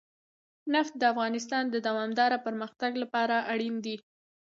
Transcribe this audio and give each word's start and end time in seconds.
نفت 0.73 0.93
د 0.97 1.03
افغانستان 1.13 1.63
د 1.69 1.75
دوامداره 1.87 2.37
پرمختګ 2.45 2.91
لپاره 3.03 3.35
اړین 3.51 3.75
دي. 3.85 3.97